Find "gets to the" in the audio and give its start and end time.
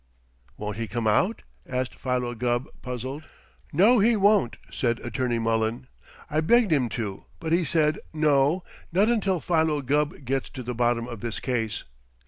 10.25-10.73